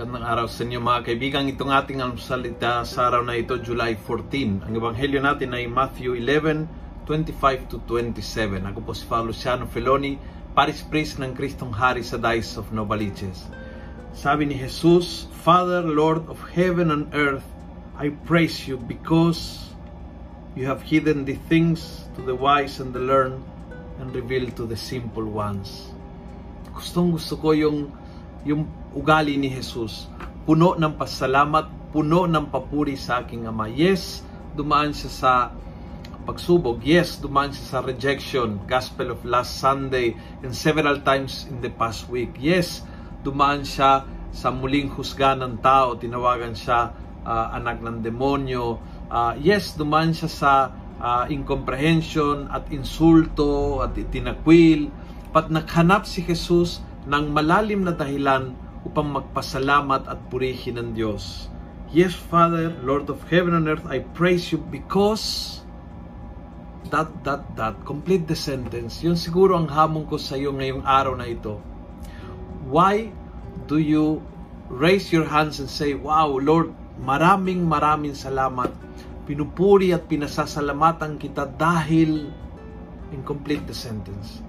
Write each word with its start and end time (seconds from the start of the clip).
araw 0.00 0.48
sa 0.48 0.64
inyo 0.64 0.80
mga 0.80 1.12
kaibigan. 1.12 1.44
Itong 1.44 1.76
ating 1.76 2.00
almusalita 2.00 2.88
sa 2.88 3.12
araw 3.12 3.20
na 3.20 3.36
ito, 3.36 3.60
July 3.60 4.00
14. 4.00 4.64
Ang 4.64 4.72
ebanghelyo 4.72 5.20
natin 5.20 5.52
ay 5.52 5.68
Matthew 5.68 6.16
11, 6.16 6.64
25 7.04 7.68
to 7.68 7.76
27. 7.84 8.64
Ako 8.64 8.80
po 8.80 8.96
si 8.96 9.04
Father 9.04 9.28
Luciano 9.28 9.68
Feloni, 9.68 10.16
Paris 10.56 10.80
Priest 10.80 11.20
ng 11.20 11.36
Kristong 11.36 11.76
Hari 11.76 12.00
sa 12.00 12.16
Dice 12.16 12.56
of 12.56 12.72
Novaliches. 12.72 13.44
Sabi 14.16 14.48
ni 14.48 14.56
Jesus, 14.56 15.28
Father, 15.44 15.84
Lord 15.84 16.24
of 16.32 16.40
heaven 16.56 16.88
and 16.88 17.12
earth, 17.12 17.44
I 17.92 18.08
praise 18.24 18.64
you 18.64 18.80
because 18.80 19.68
you 20.56 20.64
have 20.64 20.80
hidden 20.80 21.28
the 21.28 21.36
things 21.52 22.08
to 22.16 22.24
the 22.24 22.32
wise 22.32 22.80
and 22.80 22.96
the 22.96 23.04
learned 23.04 23.44
and 24.00 24.16
revealed 24.16 24.56
to 24.56 24.64
the 24.64 24.80
simple 24.80 25.28
ones. 25.28 25.92
Gustong 26.72 27.12
gusto 27.12 27.36
ko 27.36 27.52
yung 27.52 27.92
yung 28.44 28.64
ugali 28.96 29.36
ni 29.36 29.52
Jesus. 29.52 30.08
Puno 30.48 30.74
ng 30.74 30.96
pasalamat, 30.96 31.92
puno 31.92 32.24
ng 32.24 32.48
papuri 32.48 32.96
sa 32.96 33.22
aking 33.22 33.44
Ama. 33.44 33.68
Yes, 33.68 34.24
dumaan 34.56 34.96
siya 34.96 35.10
sa 35.10 35.32
pagsubok. 36.24 36.80
Yes, 36.84 37.20
dumaan 37.20 37.52
siya 37.52 37.66
sa 37.66 37.78
rejection, 37.84 38.60
Gospel 38.64 39.12
of 39.12 39.20
last 39.26 39.60
Sunday, 39.60 40.16
and 40.40 40.54
several 40.54 41.00
times 41.04 41.46
in 41.50 41.60
the 41.60 41.72
past 41.74 42.08
week. 42.08 42.32
Yes, 42.40 42.82
dumaan 43.26 43.66
siya 43.66 44.06
sa 44.30 44.48
muling 44.54 44.94
husga 44.94 45.34
ng 45.34 45.58
tao, 45.58 45.98
tinawagan 45.98 46.54
siya 46.54 46.94
uh, 47.26 47.46
anak 47.56 47.82
ng 47.82 48.00
demonyo. 48.00 48.78
Uh, 49.10 49.34
yes, 49.42 49.74
dumaan 49.74 50.14
siya 50.14 50.30
sa 50.30 50.52
uh, 51.02 51.24
incomprehension 51.26 52.46
at 52.48 52.70
insulto 52.70 53.82
at 53.82 53.96
itinakwil. 53.98 54.88
But 55.30 55.50
naghanap 55.50 56.06
si 56.06 56.22
Jesus 56.26 56.82
ng 57.08 57.24
malalim 57.32 57.88
na 57.88 57.96
dahilan 57.96 58.52
upang 58.84 59.08
magpasalamat 59.12 60.08
at 60.08 60.18
purihin 60.28 60.80
ng 60.80 60.88
Diyos. 60.92 61.48
Yes, 61.90 62.14
Father, 62.14 62.70
Lord 62.84 63.10
of 63.10 63.24
heaven 63.26 63.56
and 63.56 63.66
earth, 63.66 63.84
I 63.88 64.04
praise 64.14 64.52
you 64.54 64.62
because 64.62 65.58
that, 66.92 67.10
that, 67.26 67.42
that, 67.58 67.74
complete 67.82 68.30
the 68.30 68.38
sentence. 68.38 69.02
Yun 69.02 69.18
siguro 69.18 69.58
ang 69.58 69.66
hamon 69.66 70.06
ko 70.06 70.20
sa 70.20 70.38
iyo 70.38 70.54
ngayong 70.54 70.86
araw 70.86 71.18
na 71.18 71.26
ito. 71.26 71.58
Why 72.70 73.10
do 73.66 73.82
you 73.82 74.22
raise 74.70 75.10
your 75.10 75.26
hands 75.26 75.58
and 75.58 75.66
say, 75.66 75.98
Wow, 75.98 76.38
Lord, 76.38 76.70
maraming 77.02 77.66
maraming 77.66 78.14
salamat. 78.14 78.70
Pinupuri 79.26 79.90
at 79.90 80.06
pinasasalamatan 80.06 81.18
kita 81.18 81.46
dahil 81.58 82.30
incomplete 83.10 83.66
the 83.66 83.74
sentence 83.74 84.42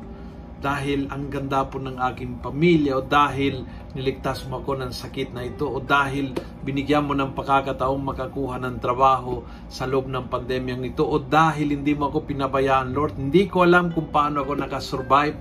dahil 0.62 1.10
ang 1.10 1.34
ganda 1.34 1.66
po 1.66 1.82
ng 1.82 1.98
aking 2.14 2.38
pamilya 2.38 3.02
o 3.02 3.02
dahil 3.02 3.66
niligtas 3.98 4.46
mo 4.46 4.62
ako 4.62 4.78
ng 4.78 4.94
sakit 4.94 5.34
na 5.34 5.42
ito 5.42 5.66
o 5.66 5.82
dahil 5.82 6.38
binigyan 6.62 7.10
mo 7.10 7.18
ng 7.18 7.34
pagkakataong 7.34 8.06
makakuha 8.06 8.62
ng 8.62 8.78
trabaho 8.78 9.42
sa 9.68 9.90
loob 9.90 10.06
ng 10.06 10.30
pandemyang 10.30 10.86
ito 10.86 11.02
o 11.02 11.18
dahil 11.18 11.74
hindi 11.74 11.98
mo 11.98 12.14
ako 12.14 12.30
pinabayaan 12.30 12.94
Lord. 12.94 13.18
Hindi 13.18 13.50
ko 13.50 13.66
alam 13.66 13.90
kung 13.90 14.14
paano 14.14 14.46
ako 14.46 14.54
nakasurvive 14.62 15.38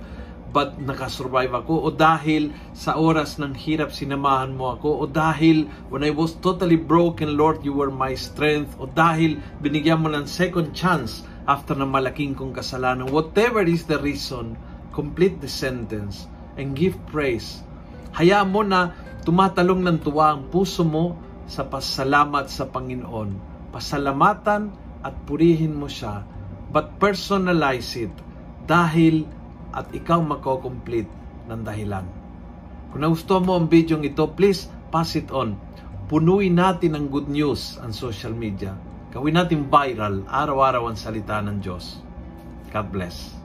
but 0.51 0.75
nakasurvive 0.81 1.53
ako. 1.53 1.85
O 1.85 1.87
dahil 1.93 2.51
sa 2.73 2.97
oras 2.97 3.37
ng 3.37 3.53
hirap 3.55 3.93
sinamahan 3.93 4.57
mo 4.57 4.73
ako. 4.73 5.05
O 5.05 5.07
dahil 5.07 5.69
when 5.93 6.01
I 6.01 6.11
was 6.11 6.35
totally 6.41 6.81
broken 6.81 7.37
Lord 7.37 7.61
you 7.61 7.77
were 7.77 7.93
my 7.93 8.17
strength. 8.17 8.73
O 8.81 8.89
dahil 8.89 9.37
binigyan 9.61 10.01
mo 10.01 10.09
ng 10.09 10.25
second 10.25 10.73
chance 10.73 11.23
after 11.45 11.77
na 11.77 11.85
malaking 11.85 12.33
kong 12.33 12.57
kasalanan. 12.57 13.13
Whatever 13.13 13.61
is 13.63 13.85
the 13.85 14.01
reason 14.01 14.57
complete 14.91 15.39
the 15.39 15.49
sentence, 15.51 16.27
and 16.59 16.75
give 16.75 16.95
praise. 17.07 17.63
Hayaan 18.15 18.51
mo 18.51 18.61
na 18.63 18.91
tumatalong 19.23 19.83
ng 19.87 19.97
tuwa 20.03 20.35
ang 20.35 20.51
puso 20.51 20.83
mo 20.83 21.15
sa 21.47 21.67
pasalamat 21.67 22.47
sa 22.51 22.67
Panginoon. 22.67 23.29
Pasalamatan 23.71 24.71
at 25.01 25.15
purihin 25.25 25.75
mo 25.75 25.87
siya, 25.87 26.23
but 26.69 26.99
personalize 26.99 27.95
it 27.95 28.13
dahil 28.67 29.25
at 29.71 29.87
ikaw 29.95 30.19
mako-complete 30.19 31.09
ng 31.47 31.61
dahilan. 31.63 32.05
Kung 32.91 33.01
nagustuhan 33.07 33.47
mo 33.47 33.55
ang 33.55 33.71
video 33.71 33.95
ito, 34.03 34.27
please 34.35 34.67
pass 34.91 35.15
it 35.15 35.31
on. 35.31 35.55
Punuin 36.11 36.59
natin 36.59 36.99
ang 36.99 37.07
good 37.07 37.31
news 37.31 37.79
ang 37.79 37.95
social 37.95 38.35
media. 38.35 38.75
Gawin 39.15 39.39
natin 39.39 39.71
viral, 39.71 40.27
araw-araw 40.27 40.91
ang 40.91 40.99
salita 40.99 41.39
ng 41.39 41.63
Diyos. 41.63 42.03
God 42.71 42.87
bless. 42.91 43.40